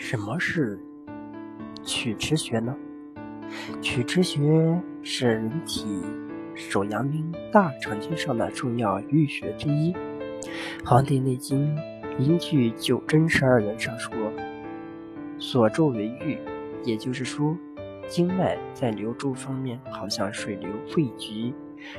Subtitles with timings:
[0.00, 0.80] 什么是
[1.84, 2.74] 曲池穴呢？
[3.82, 4.40] 曲池穴
[5.02, 6.02] 是人体
[6.54, 9.92] 手阳明大肠经上的重要淤穴之一。
[10.86, 11.76] 《黄帝内经·
[12.18, 14.10] 阴据九真十二元》上说
[15.38, 16.38] ：“所周为玉，
[16.82, 17.54] 也就是说，
[18.08, 21.52] 经脉在流注方面，好像水流汇聚、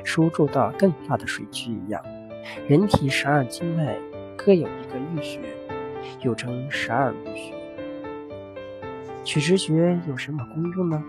[0.04, 2.04] 输注到更大的水区一样。
[2.68, 3.96] 人体十二经脉
[4.36, 5.40] 各有一个淤穴，
[6.24, 7.54] 又称十二淤穴。”
[9.24, 11.02] 曲池穴有什么功用呢？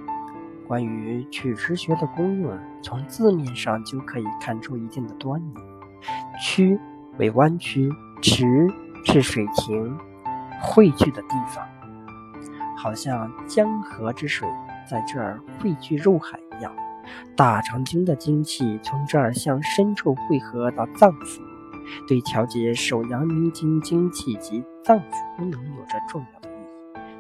[0.67, 5.55] 关于曲池穴的功用，从字面上就可以看出一定的端倪。
[6.41, 6.79] 曲
[7.19, 7.91] 为弯曲，
[8.21, 8.45] 池
[9.05, 9.97] 是水停
[10.61, 11.67] 汇聚的地方，
[12.77, 14.47] 好像江河之水
[14.89, 16.73] 在这儿汇聚入海一样。
[17.35, 21.41] 大肠经的精气从这儿向深处汇合到脏腑，
[22.07, 26.52] 对调节手阳明经精气及脏腑功能有着重要的。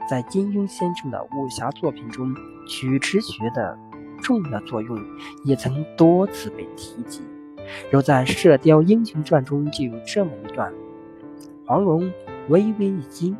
[0.08, 2.34] 在金庸先生的武侠作品中，
[2.68, 3.78] 曲池穴的
[4.20, 4.98] 重要作用
[5.44, 7.22] 也曾多次被提及。
[7.90, 10.72] 如在《射雕英雄传》中就有这么一段：
[11.64, 12.12] 黄蓉
[12.48, 13.36] 微微一惊，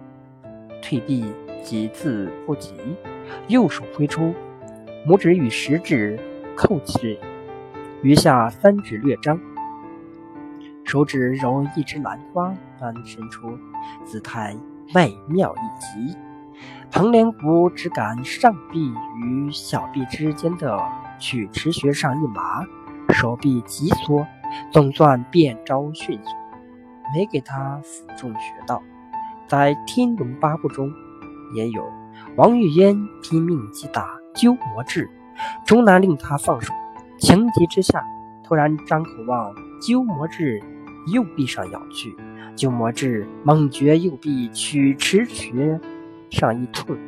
[0.80, 1.24] 退避
[1.62, 2.72] 几字不及，
[3.48, 4.32] 右手挥出，
[5.06, 6.19] 拇指与食指
[6.56, 7.19] 扣起，
[8.02, 9.38] 余下三指略张，
[10.84, 13.58] 手指如一只兰花般伸出，
[14.04, 14.56] 姿态
[14.94, 16.16] 美妙一极。
[16.91, 20.78] 彭连谷只感上臂与小臂之间的
[21.19, 22.64] 曲池穴上一麻，
[23.11, 24.27] 手臂急缩，
[24.70, 26.31] 总算变招迅速，
[27.14, 28.83] 没给他辅中穴道。
[29.47, 30.92] 在《天龙八部》中
[31.55, 31.84] 也有
[32.36, 35.11] 王语嫣拼命击打鸠摩智，
[35.66, 36.72] 终难令他放手。
[37.19, 38.05] 情急之下，
[38.42, 40.61] 突然张口往鸠摩智
[41.12, 42.16] 右臂上咬去，
[42.56, 45.78] 鸠摩智猛觉右臂曲池穴。
[46.33, 46.98] 上一寸，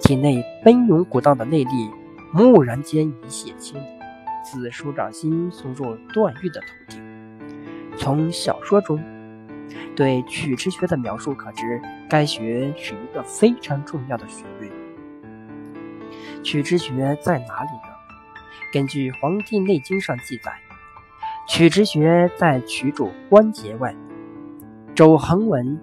[0.00, 1.70] 体内奔涌鼓荡的内力，
[2.34, 3.86] 蓦然间一泻千里，
[4.44, 7.00] 自手掌心送入段誉的头顶。
[7.96, 9.00] 从小说中
[9.94, 14.68] 对曲池穴的描述可知，该穴是一个非常重要的穴位。
[16.42, 17.94] 曲池穴在哪里呢？
[18.72, 20.52] 根据《黄帝内经》上记载，
[21.46, 23.94] 曲池穴在曲肘关节外，
[24.92, 25.80] 肘横纹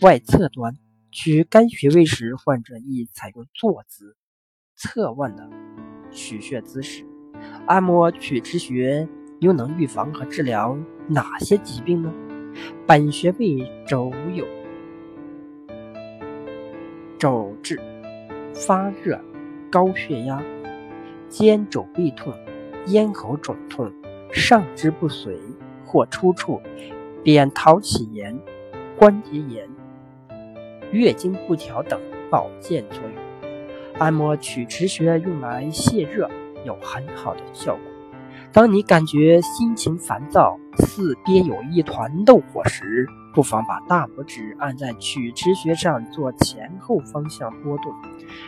[0.00, 0.74] 外侧端。
[1.18, 4.14] 取肝穴位时，患者宜采用坐姿、
[4.74, 5.48] 侧腕的
[6.10, 7.06] 取穴姿势。
[7.66, 9.08] 按摩曲池穴
[9.40, 10.76] 又能预防和治疗
[11.08, 12.12] 哪些疾病呢？
[12.86, 14.46] 本穴位肘有
[17.18, 17.80] 肘质
[18.52, 19.18] 发热、
[19.70, 20.42] 高血压、
[21.30, 22.30] 肩肘背痛、
[22.88, 23.90] 咽喉肿痛、
[24.30, 25.40] 上肢不遂
[25.82, 26.60] 或出处、
[27.24, 28.38] 扁桃体炎、
[28.98, 29.66] 关节炎。
[30.92, 33.50] 月经不调等保健作用，
[33.98, 36.30] 按摩曲池穴用来泄热
[36.64, 37.82] 有很好的效果。
[38.52, 47.92] 当你感觉心情烦躁，似憋有一团怒火时，不妨把大拇指按在曲池穴上做前后方向拨动，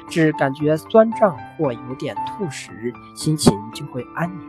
[0.09, 4.48] 只感觉酸胀或有点痛时，心情就会安宁，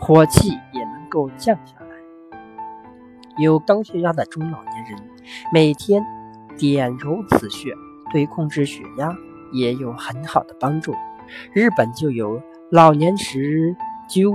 [0.00, 1.86] 火气也能够降下来。
[3.38, 5.00] 有高血压的中老年人，
[5.52, 6.04] 每天。
[6.56, 7.74] 点揉此穴，
[8.12, 9.16] 对控制血压
[9.52, 10.94] 也有很好的帮助。
[11.52, 12.40] 日本就有
[12.70, 13.74] 老年时
[14.08, 14.34] 灸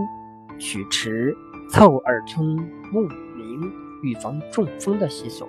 [0.58, 1.36] 曲池、
[1.70, 2.56] 凑耳聪
[2.92, 3.02] 目
[3.36, 5.48] 明，预防中风的习俗。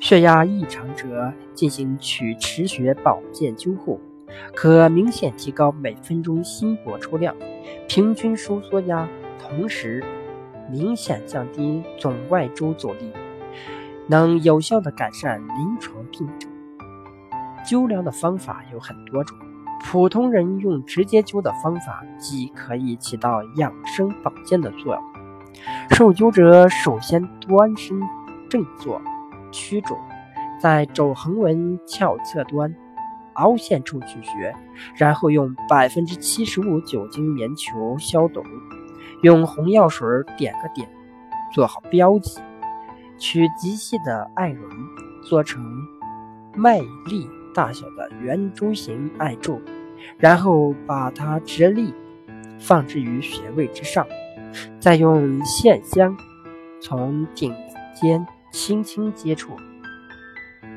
[0.00, 3.98] 血压异常者进行曲池穴保健灸后，
[4.54, 7.34] 可明显提高每分钟心搏出量、
[7.88, 10.04] 平均收缩压，同时
[10.70, 13.10] 明显降低总外周阻力。
[14.08, 16.50] 能有效的改善临床病症。
[17.64, 19.38] 灸疗的方法有很多种，
[19.82, 25.02] 普通人用直接灸的方法，既可以起到养生保健的作用。
[25.90, 27.98] 受灸者首先端身
[28.50, 29.00] 正坐，
[29.50, 29.96] 屈肘，
[30.60, 32.74] 在肘横纹鞘侧端
[33.34, 34.54] 凹陷处取穴，
[34.96, 38.42] 然后用百分之七十五酒精棉球消毒，
[39.22, 40.86] 用红药水点个点，
[41.54, 42.40] 做好标记。
[43.18, 44.68] 取极细的艾绒，
[45.22, 45.64] 做成
[46.54, 49.60] 麦粒大小的圆柱形艾柱，
[50.18, 51.92] 然后把它直立
[52.58, 54.06] 放置于穴位之上，
[54.78, 56.16] 再用线香
[56.80, 57.54] 从顶
[57.94, 59.56] 尖轻轻接触，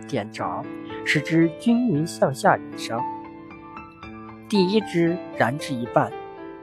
[0.07, 0.63] 点着，
[1.03, 2.99] 使之均匀向下燃烧。
[4.49, 6.11] 第一支燃至一半，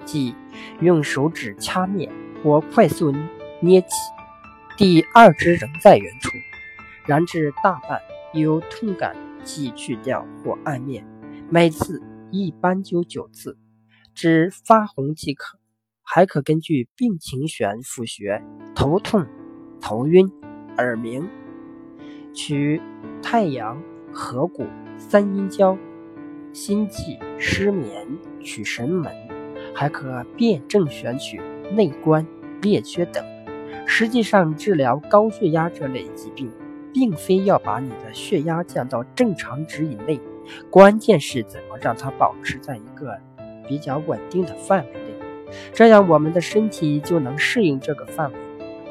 [0.05, 0.35] 即
[0.81, 2.11] 用手指掐灭
[2.43, 3.13] 或快速
[3.61, 3.89] 捏起。
[4.77, 6.31] 第二支仍在原处，
[7.07, 8.01] 燃至大半，
[8.33, 11.05] 有痛感即去掉或按灭，
[11.49, 13.57] 每次一般灸九次，
[14.17, 15.61] 至发红即可。
[16.03, 18.43] 还可根据病情选腹穴、
[18.75, 19.25] 头痛、
[19.81, 20.29] 头晕、
[20.77, 21.29] 耳鸣，
[22.35, 22.83] 取
[23.23, 23.81] 太阳、
[24.13, 24.67] 合谷、
[24.99, 25.79] 三阴交、
[26.53, 28.09] 心悸、失眠，
[28.43, 29.13] 取神门。
[29.73, 31.41] 还可辨证选取
[31.73, 32.27] 内关、
[32.61, 33.25] 列缺等。
[33.87, 36.51] 实际上，治疗高血压这类疾病，
[36.93, 40.21] 并非要把你的血压降到正常值以内，
[40.71, 43.17] 关键是怎么让它保持在一个
[43.69, 44.99] 比较稳定的范围内。
[45.73, 48.39] 这样，我们的身体就能适应这个范围，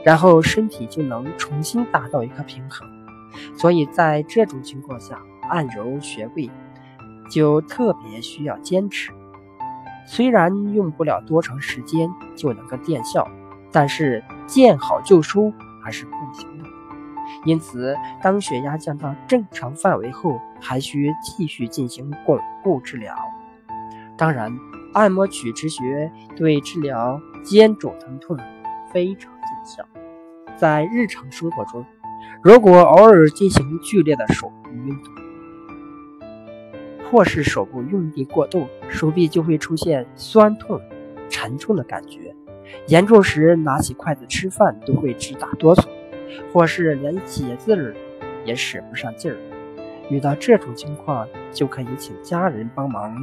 [0.04, 2.88] 然后身体就能重新达到一个平衡。
[3.58, 6.50] 所以在这种情况下，按揉穴位
[7.30, 9.12] 就特别需要坚持。
[10.06, 13.28] 虽然用不了多长时间就能够见效，
[13.72, 15.52] 但是见好就收
[15.84, 16.70] 还是不行的。
[17.46, 23.16] 因此，当血压降到正常范围后，还需继续进行巩固治疗。
[24.18, 24.54] 当然。
[24.94, 28.38] 按摩曲池穴对治疗肩肘疼痛
[28.92, 29.84] 非常见效。
[30.56, 31.84] 在日常生活中，
[32.44, 35.12] 如果偶尔进行剧烈的手部运动，
[37.10, 40.80] 或是手部用力过度，手臂就会出现酸痛、
[41.28, 42.36] 沉重的感觉。
[42.88, 45.86] 严重时，拿起筷子吃饭都会直打哆嗦，
[46.52, 47.96] 或是连写字儿
[48.46, 49.38] 也使不上劲儿。
[50.10, 53.16] 遇到这种情况，就可以请家人帮忙。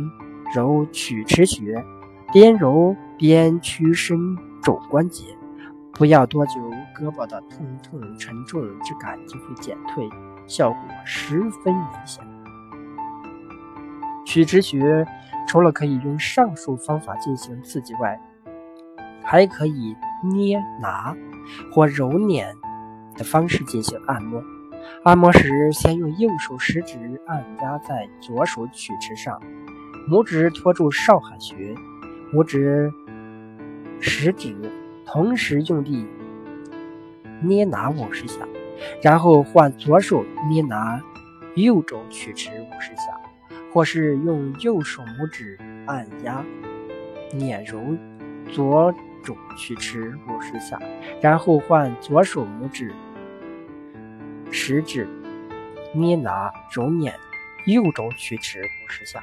[0.53, 1.85] 揉曲池穴，
[2.33, 4.19] 边揉边屈伸
[4.61, 5.25] 肘关节，
[5.93, 6.53] 不要多久，
[6.93, 10.09] 胳膊的痛痛沉重之感就会减退，
[10.49, 12.25] 效果十分明显。
[14.27, 15.07] 曲池穴
[15.47, 18.21] 除了可以用上述方法进行刺激外，
[19.31, 21.17] 还可以捏拿
[21.71, 22.53] 或揉捻
[23.17, 24.43] 的方式进行按摩。
[25.05, 26.99] 按摩时，先用右手食指
[27.29, 29.41] 按压在左手曲池上。
[30.09, 31.77] 拇指托住少海穴，
[32.33, 32.93] 拇指、
[34.01, 34.57] 食指
[35.07, 36.05] 同时用力
[37.41, 38.41] 捏拿五十下，
[39.01, 41.01] 然后换左手捏拿
[41.55, 43.21] 右肘曲池五十下，
[43.73, 45.57] 或是用右手拇指
[45.87, 46.45] 按压
[47.33, 47.79] 捻揉
[48.51, 50.79] 左肘曲池五十下，
[51.21, 52.95] 然后换左手拇指、
[54.51, 55.07] 食指
[55.95, 57.15] 捏拿揉捻
[57.67, 59.23] 右肘曲池五十下。